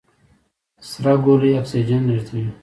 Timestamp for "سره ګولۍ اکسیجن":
0.89-2.01